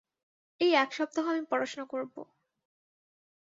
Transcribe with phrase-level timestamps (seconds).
[0.61, 2.13] এই এক সপ্তাহ আমি পড়াশোনা করব।